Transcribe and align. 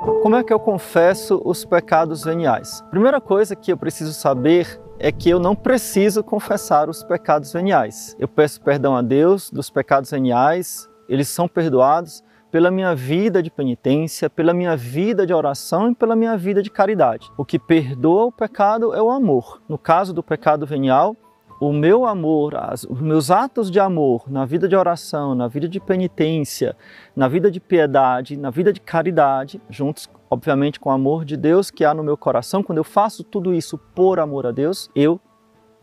Como 0.00 0.34
é 0.34 0.42
que 0.42 0.52
eu 0.52 0.58
confesso 0.58 1.42
os 1.44 1.62
pecados 1.62 2.24
veniais? 2.24 2.82
Primeira 2.90 3.20
coisa 3.20 3.54
que 3.54 3.70
eu 3.70 3.76
preciso 3.76 4.14
saber 4.14 4.80
é 4.98 5.12
que 5.12 5.28
eu 5.28 5.38
não 5.38 5.54
preciso 5.54 6.24
confessar 6.24 6.88
os 6.88 7.04
pecados 7.04 7.52
veniais. 7.52 8.16
Eu 8.18 8.26
peço 8.26 8.62
perdão 8.62 8.96
a 8.96 9.02
Deus 9.02 9.50
dos 9.50 9.68
pecados 9.68 10.10
veniais, 10.10 10.88
eles 11.06 11.28
são 11.28 11.46
perdoados 11.46 12.24
pela 12.50 12.70
minha 12.70 12.94
vida 12.94 13.42
de 13.42 13.50
penitência, 13.50 14.30
pela 14.30 14.54
minha 14.54 14.74
vida 14.74 15.26
de 15.26 15.34
oração 15.34 15.90
e 15.90 15.94
pela 15.94 16.16
minha 16.16 16.36
vida 16.36 16.62
de 16.62 16.70
caridade. 16.70 17.30
O 17.36 17.44
que 17.44 17.58
perdoa 17.58 18.24
o 18.24 18.32
pecado 18.32 18.94
é 18.94 19.02
o 19.02 19.10
amor. 19.10 19.60
No 19.68 19.76
caso 19.76 20.14
do 20.14 20.22
pecado 20.22 20.64
venial, 20.64 21.14
o 21.60 21.74
meu 21.74 22.06
amor, 22.06 22.56
as, 22.56 22.84
os 22.84 23.02
meus 23.02 23.30
atos 23.30 23.70
de 23.70 23.78
amor 23.78 24.24
na 24.26 24.46
vida 24.46 24.66
de 24.66 24.74
oração, 24.74 25.34
na 25.34 25.46
vida 25.46 25.68
de 25.68 25.78
penitência, 25.78 26.74
na 27.14 27.28
vida 27.28 27.50
de 27.50 27.60
piedade, 27.60 28.34
na 28.34 28.48
vida 28.48 28.72
de 28.72 28.80
caridade, 28.80 29.60
juntos, 29.68 30.08
obviamente, 30.30 30.80
com 30.80 30.88
o 30.88 30.92
amor 30.92 31.22
de 31.22 31.36
Deus 31.36 31.70
que 31.70 31.84
há 31.84 31.92
no 31.92 32.02
meu 32.02 32.16
coração, 32.16 32.62
quando 32.62 32.78
eu 32.78 32.84
faço 32.84 33.22
tudo 33.22 33.52
isso 33.52 33.76
por 33.94 34.18
amor 34.18 34.46
a 34.46 34.50
Deus, 34.50 34.88
eu 34.94 35.20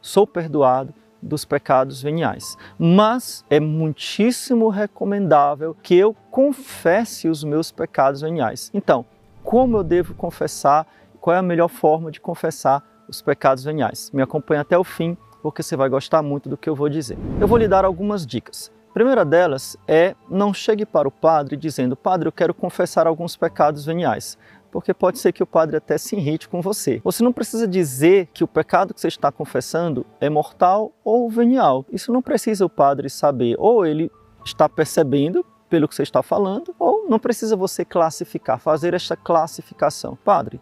sou 0.01 0.25
perdoado 0.25 0.91
dos 1.21 1.45
pecados 1.45 2.01
veniais. 2.01 2.57
Mas 2.79 3.45
é 3.47 3.59
muitíssimo 3.59 4.69
recomendável 4.69 5.75
que 5.83 5.95
eu 5.95 6.15
confesse 6.31 7.27
os 7.29 7.43
meus 7.43 7.71
pecados 7.71 8.21
veniais. 8.21 8.71
Então, 8.73 9.05
como 9.43 9.77
eu 9.77 9.83
devo 9.83 10.15
confessar? 10.15 10.87
Qual 11.21 11.35
é 11.35 11.39
a 11.39 11.43
melhor 11.43 11.67
forma 11.67 12.09
de 12.09 12.19
confessar 12.19 12.83
os 13.07 13.21
pecados 13.21 13.63
veniais? 13.63 14.09
Me 14.11 14.23
acompanhe 14.23 14.61
até 14.61 14.77
o 14.77 14.83
fim 14.83 15.15
porque 15.41 15.63
você 15.63 15.75
vai 15.75 15.89
gostar 15.89 16.21
muito 16.21 16.49
do 16.49 16.57
que 16.57 16.69
eu 16.69 16.75
vou 16.75 16.89
dizer. 16.89 17.17
Eu 17.39 17.47
vou 17.47 17.57
lhe 17.57 17.67
dar 17.67 17.85
algumas 17.85 18.25
dicas. 18.25 18.71
A 18.89 18.93
primeira 18.93 19.23
delas 19.23 19.77
é 19.87 20.15
não 20.29 20.53
chegue 20.53 20.85
para 20.85 21.07
o 21.07 21.11
padre 21.11 21.55
dizendo: 21.55 21.95
Padre, 21.95 22.27
eu 22.27 22.31
quero 22.31 22.53
confessar 22.53 23.05
alguns 23.05 23.35
pecados 23.35 23.85
veniais 23.85 24.37
porque 24.71 24.93
pode 24.93 25.17
ser 25.17 25.31
que 25.31 25.41
o 25.41 25.47
padre 25.47 25.77
até 25.77 25.97
se 25.97 26.15
irrite 26.15 26.47
com 26.47 26.61
você. 26.61 27.01
Você 27.03 27.23
não 27.23 27.33
precisa 27.33 27.67
dizer 27.67 28.27
que 28.33 28.43
o 28.43 28.47
pecado 28.47 28.93
que 28.93 29.01
você 29.01 29.07
está 29.07 29.31
confessando 29.31 30.05
é 30.19 30.29
mortal 30.29 30.91
ou 31.03 31.29
venial. 31.29 31.85
Isso 31.91 32.11
não 32.11 32.21
precisa 32.21 32.65
o 32.65 32.69
padre 32.69 33.09
saber. 33.09 33.55
Ou 33.57 33.85
ele 33.85 34.11
está 34.45 34.67
percebendo 34.69 35.45
pelo 35.69 35.87
que 35.87 35.95
você 35.95 36.03
está 36.03 36.23
falando, 36.23 36.73
ou 36.79 37.09
não 37.09 37.19
precisa 37.19 37.55
você 37.55 37.83
classificar, 37.83 38.59
fazer 38.59 38.93
esta 38.93 39.17
classificação. 39.17 40.17
Padre, 40.23 40.61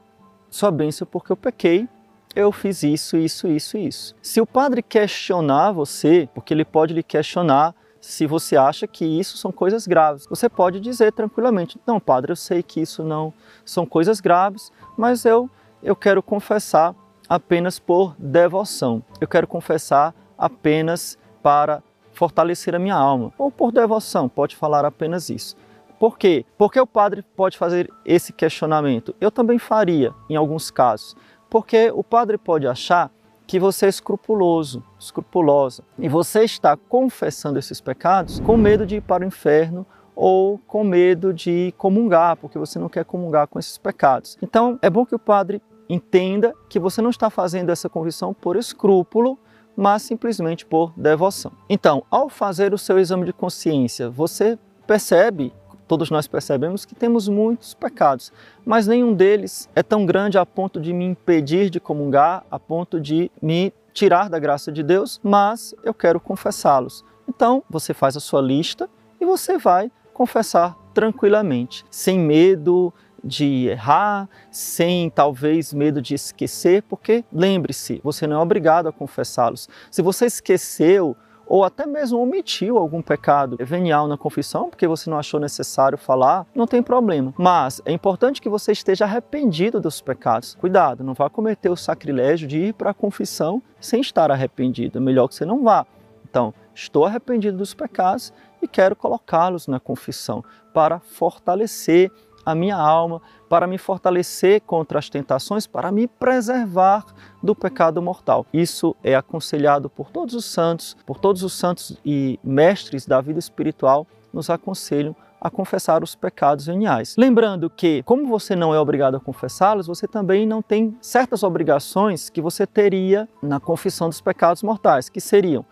sua 0.49 0.71
bênção 0.71 1.07
porque 1.09 1.31
eu 1.31 1.37
pequei, 1.37 1.87
eu 2.35 2.51
fiz 2.51 2.83
isso, 2.83 3.17
isso, 3.17 3.47
isso, 3.47 3.77
isso. 3.77 4.15
Se 4.21 4.41
o 4.41 4.45
padre 4.45 4.83
questionar 4.83 5.71
você, 5.71 6.27
porque 6.33 6.53
ele 6.53 6.65
pode 6.65 6.93
lhe 6.93 7.03
questionar 7.03 7.73
se 8.01 8.27
você 8.27 8.55
acha 8.55 8.85
que 8.85 9.03
isso 9.03 9.37
são 9.37 9.51
coisas 9.51 9.87
graves, 9.87 10.27
você 10.29 10.47
pode 10.47 10.79
dizer 10.79 11.11
tranquilamente: 11.11 11.79
"Não, 11.87 11.99
padre, 11.99 12.31
eu 12.31 12.35
sei 12.35 12.61
que 12.61 12.79
isso 12.79 13.03
não 13.03 13.33
são 13.63 13.85
coisas 13.85 14.19
graves, 14.19 14.71
mas 14.97 15.25
eu 15.25 15.49
eu 15.81 15.95
quero 15.95 16.21
confessar 16.21 16.95
apenas 17.29 17.79
por 17.79 18.15
devoção. 18.17 19.03
Eu 19.19 19.27
quero 19.27 19.47
confessar 19.47 20.13
apenas 20.37 21.17
para 21.41 21.81
fortalecer 22.11 22.73
a 22.73 22.79
minha 22.79 22.95
alma, 22.95 23.31
ou 23.37 23.51
por 23.51 23.71
devoção, 23.71 24.29
pode 24.29 24.55
falar 24.55 24.85
apenas 24.85 25.29
isso. 25.29 25.55
Por 25.99 26.17
quê? 26.17 26.45
Porque 26.57 26.79
o 26.79 26.87
padre 26.87 27.21
pode 27.35 27.57
fazer 27.57 27.91
esse 28.05 28.33
questionamento. 28.33 29.15
Eu 29.19 29.31
também 29.31 29.57
faria 29.57 30.13
em 30.29 30.35
alguns 30.35 30.69
casos. 30.69 31.15
Porque 31.49 31.91
o 31.93 32.03
padre 32.03 32.37
pode 32.37 32.67
achar 32.67 33.11
que 33.47 33.59
você 33.59 33.85
é 33.85 33.89
escrupuloso, 33.89 34.83
escrupulosa, 34.99 35.83
e 35.99 36.09
você 36.09 36.43
está 36.43 36.75
confessando 36.75 37.59
esses 37.59 37.79
pecados 37.79 38.39
com 38.39 38.57
medo 38.57 38.85
de 38.85 38.95
ir 38.95 39.01
para 39.01 39.23
o 39.23 39.27
inferno 39.27 39.85
ou 40.15 40.57
com 40.59 40.83
medo 40.83 41.33
de 41.33 41.73
comungar, 41.77 42.37
porque 42.37 42.57
você 42.57 42.79
não 42.79 42.89
quer 42.89 43.05
comungar 43.05 43.47
com 43.47 43.59
esses 43.59 43.77
pecados. 43.77 44.37
Então, 44.41 44.79
é 44.81 44.89
bom 44.89 45.05
que 45.05 45.13
o 45.13 45.19
padre 45.19 45.61
entenda 45.89 46.53
que 46.69 46.79
você 46.79 47.01
não 47.01 47.09
está 47.09 47.29
fazendo 47.29 47.69
essa 47.69 47.89
convicção 47.89 48.33
por 48.33 48.55
escrúpulo, 48.55 49.37
mas 49.75 50.03
simplesmente 50.03 50.65
por 50.65 50.93
devoção. 50.95 51.51
Então, 51.69 52.03
ao 52.09 52.29
fazer 52.29 52.73
o 52.73 52.77
seu 52.77 52.97
exame 52.97 53.25
de 53.25 53.33
consciência, 53.33 54.09
você 54.09 54.57
percebe 54.87 55.53
todos 55.87 56.09
nós 56.09 56.27
percebemos 56.27 56.85
que 56.85 56.95
temos 56.95 57.27
muitos 57.27 57.73
pecados, 57.73 58.31
mas 58.65 58.87
nenhum 58.87 59.13
deles 59.13 59.69
é 59.75 59.83
tão 59.83 60.05
grande 60.05 60.37
a 60.37 60.45
ponto 60.45 60.79
de 60.79 60.93
me 60.93 61.05
impedir 61.05 61.69
de 61.69 61.79
comungar, 61.79 62.45
a 62.49 62.59
ponto 62.59 62.99
de 62.99 63.31
me 63.41 63.73
tirar 63.93 64.29
da 64.29 64.39
graça 64.39 64.71
de 64.71 64.83
Deus, 64.83 65.19
mas 65.23 65.73
eu 65.83 65.93
quero 65.93 66.19
confessá-los. 66.19 67.03
Então, 67.27 67.63
você 67.69 67.93
faz 67.93 68.17
a 68.17 68.19
sua 68.19 68.41
lista 68.41 68.89
e 69.19 69.25
você 69.25 69.57
vai 69.57 69.91
confessar 70.13 70.77
tranquilamente, 70.93 71.85
sem 71.89 72.19
medo 72.19 72.93
de 73.23 73.67
errar, 73.67 74.29
sem 74.51 75.09
talvez 75.09 75.73
medo 75.73 76.01
de 76.01 76.13
esquecer, 76.13 76.83
porque 76.83 77.25
lembre-se, 77.33 77.99
você 78.03 78.27
não 78.27 78.37
é 78.37 78.39
obrigado 78.39 78.87
a 78.87 78.93
confessá-los. 78.93 79.67
Se 79.89 80.01
você 80.01 80.27
esqueceu 80.27 81.17
ou 81.47 81.63
até 81.63 81.85
mesmo 81.85 82.19
omitiu 82.19 82.77
algum 82.77 83.01
pecado 83.01 83.57
venial 83.59 84.07
na 84.07 84.17
confissão, 84.17 84.69
porque 84.69 84.87
você 84.87 85.09
não 85.09 85.17
achou 85.17 85.39
necessário 85.39 85.97
falar, 85.97 86.45
não 86.53 86.67
tem 86.67 86.81
problema. 86.81 87.33
Mas 87.37 87.81
é 87.85 87.91
importante 87.91 88.41
que 88.41 88.49
você 88.49 88.71
esteja 88.71 89.05
arrependido 89.05 89.79
dos 89.79 90.01
pecados. 90.01 90.55
Cuidado, 90.55 91.03
não 91.03 91.13
vá 91.13 91.29
cometer 91.29 91.69
o 91.69 91.75
sacrilégio 91.75 92.47
de 92.47 92.57
ir 92.57 92.73
para 92.73 92.91
a 92.91 92.93
confissão 92.93 93.61
sem 93.79 94.01
estar 94.01 94.31
arrependido. 94.31 94.97
É 94.97 95.01
melhor 95.01 95.27
que 95.27 95.35
você 95.35 95.45
não 95.45 95.63
vá. 95.63 95.85
Então, 96.29 96.53
estou 96.73 97.05
arrependido 97.05 97.57
dos 97.57 97.73
pecados 97.73 98.33
e 98.61 98.67
quero 98.67 98.95
colocá-los 98.95 99.67
na 99.67 99.79
confissão 99.79 100.43
para 100.73 100.99
fortalecer 100.99 102.11
a 102.45 102.53
minha 102.53 102.75
alma, 102.75 103.21
para 103.49 103.65
me 103.65 103.77
fortalecer 103.77 104.61
contra 104.61 104.99
as 104.99 105.09
tentações, 105.09 105.65
para 105.65 105.91
me 105.91 106.07
preservar 106.07 107.05
do 107.41 107.55
pecado 107.55 108.01
mortal. 108.01 108.45
Isso 108.53 108.95
é 109.03 109.15
aconselhado 109.15 109.89
por 109.89 110.11
todos 110.11 110.35
os 110.35 110.45
santos, 110.45 110.95
por 111.05 111.17
todos 111.17 111.43
os 111.43 111.53
santos 111.53 111.97
e 112.05 112.39
mestres 112.43 113.05
da 113.05 113.19
vida 113.21 113.39
espiritual, 113.39 114.05
nos 114.31 114.49
aconselham 114.49 115.15
a 115.39 115.49
confessar 115.49 116.03
os 116.03 116.15
pecados 116.15 116.65
veniais. 116.65 117.15
Lembrando 117.17 117.69
que, 117.69 118.01
como 118.03 118.25
você 118.27 118.55
não 118.55 118.73
é 118.73 118.79
obrigado 118.79 119.15
a 119.15 119.19
confessá-los, 119.19 119.85
você 119.85 120.07
também 120.07 120.45
não 120.45 120.61
tem 120.61 120.97
certas 120.99 121.43
obrigações 121.43 122.29
que 122.29 122.41
você 122.41 122.65
teria 122.65 123.29
na 123.41 123.59
confissão 123.59 124.09
dos 124.09 124.19
pecados 124.19 124.63
mortais, 124.63 125.07
que 125.07 125.21
seriam 125.21 125.63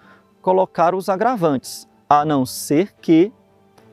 colocar 0.42 0.94
os 0.94 1.10
agravantes, 1.10 1.88
a 2.08 2.24
não 2.24 2.46
ser 2.46 2.94
que, 3.02 3.32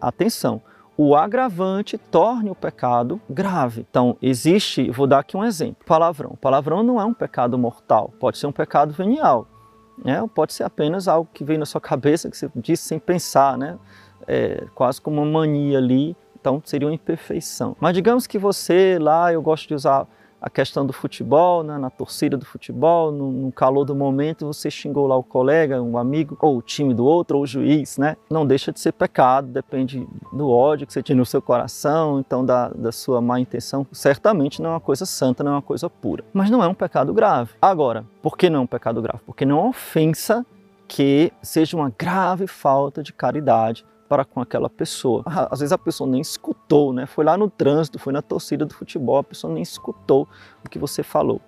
atenção, 0.00 0.60
o 1.02 1.16
agravante 1.16 1.96
torne 1.96 2.50
o 2.50 2.54
pecado 2.54 3.18
grave. 3.26 3.86
Então, 3.88 4.18
existe, 4.20 4.90
vou 4.90 5.06
dar 5.06 5.20
aqui 5.20 5.34
um 5.34 5.42
exemplo: 5.42 5.82
palavrão. 5.86 6.36
Palavrão 6.38 6.82
não 6.82 7.00
é 7.00 7.04
um 7.06 7.14
pecado 7.14 7.56
mortal, 7.56 8.12
pode 8.20 8.36
ser 8.36 8.46
um 8.46 8.52
pecado 8.52 8.92
venial. 8.92 9.48
Né? 10.04 10.22
Pode 10.34 10.52
ser 10.52 10.64
apenas 10.64 11.08
algo 11.08 11.26
que 11.32 11.42
vem 11.42 11.56
na 11.56 11.64
sua 11.64 11.80
cabeça, 11.80 12.28
que 12.28 12.36
você 12.36 12.50
disse 12.54 12.82
sem 12.82 12.98
pensar, 12.98 13.56
né? 13.56 13.78
É, 14.26 14.66
quase 14.74 15.00
como 15.00 15.22
uma 15.22 15.40
mania 15.40 15.78
ali. 15.78 16.14
Então, 16.38 16.60
seria 16.66 16.86
uma 16.86 16.94
imperfeição. 16.94 17.74
Mas 17.80 17.94
digamos 17.94 18.26
que 18.26 18.38
você 18.38 18.98
lá, 19.00 19.32
eu 19.32 19.40
gosto 19.40 19.68
de 19.68 19.74
usar 19.74 20.06
a 20.40 20.48
questão 20.48 20.86
do 20.86 20.92
futebol, 20.92 21.62
né, 21.62 21.76
na 21.76 21.90
torcida 21.90 22.36
do 22.36 22.46
futebol, 22.46 23.12
no, 23.12 23.30
no, 23.30 23.52
calor 23.52 23.84
do 23.84 23.94
momento, 23.94 24.46
você 24.46 24.70
xingou 24.70 25.06
lá 25.06 25.16
o 25.16 25.22
colega, 25.22 25.82
um 25.82 25.98
amigo, 25.98 26.36
ou 26.40 26.56
o 26.56 26.62
time 26.62 26.94
do 26.94 27.04
outro, 27.04 27.36
ou 27.36 27.42
o 27.42 27.46
juiz, 27.46 27.98
né? 27.98 28.16
Não 28.30 28.46
deixa 28.46 28.72
de 28.72 28.80
ser 28.80 28.92
pecado, 28.92 29.48
depende 29.48 30.06
do 30.32 30.48
ódio 30.48 30.86
que 30.86 30.92
você 30.92 31.02
tinha 31.02 31.16
no 31.16 31.26
seu 31.26 31.42
coração, 31.42 32.20
então 32.20 32.44
da, 32.44 32.68
da 32.68 32.92
sua 32.92 33.20
má 33.20 33.38
intenção. 33.38 33.86
Certamente 33.92 34.62
não 34.62 34.70
é 34.70 34.72
uma 34.74 34.80
coisa 34.80 35.04
santa, 35.04 35.44
não 35.44 35.52
é 35.52 35.54
uma 35.56 35.62
coisa 35.62 35.90
pura. 35.90 36.24
Mas 36.32 36.50
não 36.50 36.62
é 36.62 36.68
um 36.68 36.74
pecado 36.74 37.12
grave. 37.12 37.52
Agora, 37.60 38.04
por 38.22 38.36
que 38.36 38.48
não 38.48 38.60
é 38.60 38.62
um 38.62 38.66
pecado 38.66 39.02
grave? 39.02 39.20
Porque 39.26 39.44
não 39.44 39.58
é 39.58 39.60
uma 39.60 39.70
ofensa 39.70 40.44
que 40.88 41.32
seja 41.42 41.76
uma 41.76 41.92
grave 41.96 42.46
falta 42.46 43.02
de 43.02 43.12
caridade 43.12 43.84
para 44.10 44.24
com 44.24 44.40
aquela 44.40 44.68
pessoa. 44.68 45.22
Às 45.24 45.60
vezes 45.60 45.72
a 45.72 45.78
pessoa 45.78 46.10
nem 46.10 46.20
escutou, 46.20 46.92
né? 46.92 47.06
Foi 47.06 47.24
lá 47.24 47.38
no 47.38 47.48
trânsito, 47.48 47.96
foi 47.96 48.12
na 48.12 48.20
torcida 48.20 48.66
do 48.66 48.74
futebol, 48.74 49.18
a 49.18 49.22
pessoa 49.22 49.54
nem 49.54 49.62
escutou 49.62 50.26
o 50.64 50.68
que 50.68 50.80
você 50.80 51.04
falou. 51.04 51.40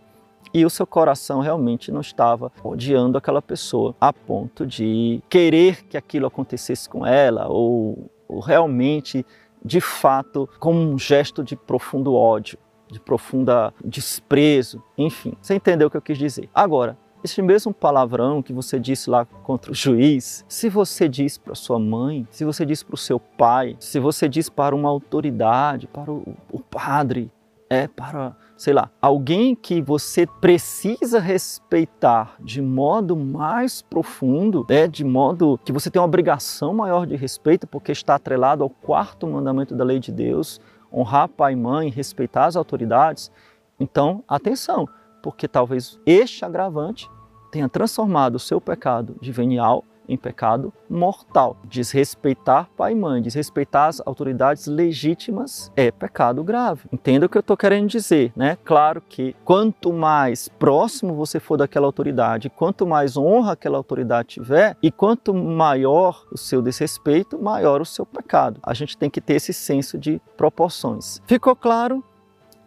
E 0.55 0.64
o 0.64 0.70
seu 0.70 0.87
coração 0.87 1.41
realmente 1.41 1.91
não 1.91 2.00
estava 2.00 2.53
odiando 2.62 3.19
aquela 3.19 3.43
pessoa 3.43 3.97
a 4.00 4.12
ponto 4.12 4.64
de 4.64 5.20
querer 5.29 5.85
que 5.87 5.97
aquilo 5.97 6.26
acontecesse 6.26 6.88
com 6.88 7.05
ela 7.05 7.49
ou, 7.49 8.09
ou 8.29 8.38
realmente, 8.38 9.26
de 9.65 9.81
fato, 9.81 10.49
como 10.61 10.79
um 10.79 10.97
gesto 10.97 11.43
de 11.43 11.56
profundo 11.56 12.15
ódio, 12.15 12.58
de 12.87 13.00
profunda 13.00 13.75
desprezo, 13.85 14.81
enfim. 14.97 15.32
Você 15.41 15.55
entendeu 15.55 15.88
o 15.88 15.91
que 15.91 15.97
eu 15.97 16.03
quis 16.03 16.19
dizer? 16.19 16.49
Agora, 16.55 16.97
esse 17.24 17.40
mesmo 17.40 17.72
palavrão 17.72 18.42
que 18.42 18.52
você 18.52 18.78
disse 18.78 19.08
lá 19.08 19.24
contra 19.24 19.70
o 19.70 19.74
juiz, 19.74 20.44
se 20.48 20.69
você 20.69 21.08
diz 21.08 21.38
para 21.38 21.54
sua 21.54 21.78
mãe, 21.78 22.26
se 22.30 22.44
você 22.44 22.66
diz 22.66 22.82
para 22.82 22.94
o 22.94 22.98
seu 22.98 23.20
pai, 23.20 23.76
se 23.78 24.00
você 24.00 24.28
diz 24.28 24.48
para 24.48 24.74
uma 24.74 24.88
autoridade, 24.88 25.86
para 25.86 26.10
o, 26.10 26.34
o 26.50 26.58
padre, 26.58 27.30
é 27.70 27.88
para, 27.88 28.36
sei 28.54 28.74
lá, 28.74 28.90
alguém 29.00 29.54
que 29.54 29.80
você 29.80 30.26
precisa 30.26 31.19
respeitar 31.19 32.36
de 32.38 32.60
modo 32.60 33.16
mais 33.16 33.80
profundo, 33.80 34.66
é 34.69 34.86
de 34.86 35.04
modo 35.04 35.58
que 35.64 35.72
você 35.72 35.90
tem 35.90 35.98
uma 35.98 36.06
obrigação 36.06 36.74
maior 36.74 37.06
de 37.06 37.16
respeito, 37.16 37.66
porque 37.66 37.92
está 37.92 38.16
atrelado 38.16 38.62
ao 38.62 38.69
quarto 38.69 39.26
mandamento 39.26 39.74
da 39.74 39.84
lei 39.84 39.98
de 39.98 40.12
Deus, 40.12 40.60
honrar 40.92 41.28
pai 41.28 41.54
e 41.54 41.56
mãe, 41.56 41.88
respeitar 41.88 42.44
as 42.44 42.56
autoridades, 42.56 43.32
então 43.80 44.22
atenção, 44.28 44.86
porque 45.22 45.46
talvez 45.46 45.98
este 46.04 46.44
agravante 46.44 47.08
tenha 47.50 47.69
transformado 47.69 48.36
o 48.36 48.40
seu 48.40 48.60
pecado 48.60 49.16
de 49.20 49.30
venial 49.30 49.84
em 50.08 50.16
pecado 50.16 50.72
mortal. 50.88 51.56
Desrespeitar 51.64 52.69
pai 52.76 52.92
e 52.92 52.94
mãe, 52.94 53.22
desrespeitar 53.22 53.88
as 53.88 54.02
autoridades 54.04 54.66
legítimas 54.66 55.70
é 55.76 55.90
pecado 55.90 56.42
grave. 56.42 56.82
Entenda 56.92 57.26
o 57.26 57.28
que 57.28 57.38
eu 57.38 57.40
estou 57.40 57.56
querendo 57.56 57.88
dizer, 57.88 58.32
né? 58.36 58.56
Claro 58.64 59.02
que 59.08 59.34
quanto 59.44 59.92
mais 59.92 60.48
próximo 60.48 61.14
você 61.14 61.40
for 61.40 61.56
daquela 61.56 61.86
autoridade, 61.86 62.50
quanto 62.50 62.86
mais 62.86 63.16
honra 63.16 63.52
aquela 63.52 63.78
autoridade 63.78 64.28
tiver 64.28 64.76
e 64.82 64.90
quanto 64.90 65.34
maior 65.34 66.24
o 66.32 66.36
seu 66.36 66.60
desrespeito, 66.60 67.40
maior 67.40 67.80
o 67.80 67.86
seu 67.86 68.04
pecado. 68.04 68.60
A 68.62 68.74
gente 68.74 68.96
tem 68.96 69.10
que 69.10 69.20
ter 69.20 69.34
esse 69.34 69.52
senso 69.52 69.98
de 69.98 70.20
proporções. 70.36 71.20
Ficou 71.26 71.54
claro? 71.54 72.02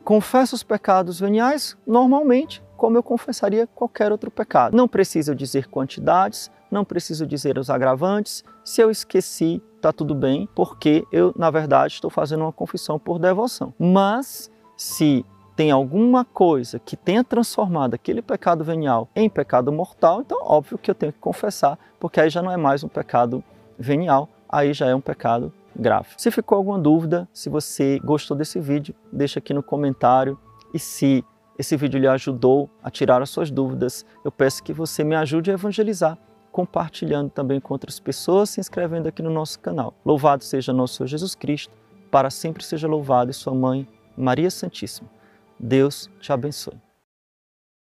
Confessa 0.05 0.53
os 0.53 0.61
pecados 0.61 1.19
veniais 1.19 1.75
normalmente, 1.85 2.61
como 2.77 2.95
eu 2.95 3.01
confessaria 3.01 3.65
qualquer 3.65 4.11
outro 4.11 4.29
pecado. 4.29 4.77
Não 4.77 4.87
preciso 4.87 5.33
dizer 5.33 5.67
quantidades, 5.67 6.51
não 6.69 6.85
preciso 6.85 7.25
dizer 7.25 7.57
os 7.57 7.71
agravantes. 7.71 8.43
Se 8.63 8.81
eu 8.81 8.91
esqueci, 8.91 9.63
tá 9.81 9.91
tudo 9.91 10.13
bem, 10.13 10.47
porque 10.53 11.03
eu, 11.11 11.33
na 11.35 11.49
verdade, 11.49 11.95
estou 11.95 12.11
fazendo 12.11 12.41
uma 12.41 12.53
confissão 12.53 12.99
por 12.99 13.17
devoção. 13.17 13.73
Mas 13.79 14.51
se 14.77 15.25
tem 15.55 15.71
alguma 15.71 16.23
coisa 16.23 16.77
que 16.77 16.95
tenha 16.95 17.23
transformado 17.23 17.95
aquele 17.95 18.21
pecado 18.21 18.63
venial 18.63 19.09
em 19.15 19.27
pecado 19.27 19.71
mortal, 19.71 20.21
então 20.21 20.37
óbvio 20.43 20.77
que 20.77 20.91
eu 20.91 20.95
tenho 20.95 21.13
que 21.13 21.19
confessar, 21.19 21.79
porque 21.99 22.21
aí 22.21 22.29
já 22.29 22.43
não 22.43 22.51
é 22.51 22.57
mais 22.57 22.83
um 22.83 22.87
pecado 22.87 23.43
venial, 23.79 24.29
aí 24.47 24.71
já 24.71 24.85
é 24.85 24.93
um 24.93 25.01
pecado 25.01 25.51
grave. 25.75 26.10
Se 26.18 26.31
ficou 26.31 26.57
alguma 26.57 26.80
dúvida, 26.80 27.27
se 27.33 27.50
você 27.50 28.00
gostou 28.00 28.36
desse 28.36 28.60
vídeo, 28.60 28.95
deixa 29.12 29.39
aqui 29.39 29.54
no 29.54 29.63
comentário 29.63 30.39
e 30.74 30.80
se 30.80 31.24
esse 31.57 31.77
vídeo 31.77 32.00
lhe 32.00 32.07
ajudou 32.07 32.69
a 32.83 32.89
tirar 32.89 33.22
as 33.22 33.30
suas 33.30 33.50
dúvidas, 33.50 34.06
eu 34.24 34.31
peço 34.31 34.63
que 34.63 34.74
você 34.74 35.04
me 35.04 35.16
ajude 35.16 35.51
a 35.51 35.54
evangelizar 35.54 36.18
compartilhando 36.56 37.30
também 37.30 37.60
com 37.60 37.74
outras 37.74 38.00
pessoas, 38.00 38.51
se 38.51 38.62
inscrevendo 38.62 39.10
aqui 39.10 39.22
no 39.22 39.30
nosso 39.30 39.60
canal. 39.60 39.94
Louvado 40.06 40.42
seja 40.42 40.72
nosso 40.72 40.95
Senhor 40.95 41.07
Jesus 41.07 41.36
Cristo, 41.36 41.74
para 42.10 42.30
sempre 42.30 42.63
seja 42.63 42.88
louvado 42.88 43.30
e 43.30 43.33
sua 43.33 43.54
mãe, 43.54 43.86
Maria 44.16 44.50
Santíssima. 44.50 45.10
Deus 45.60 46.10
te 46.22 46.31
abençoe. 46.31 46.84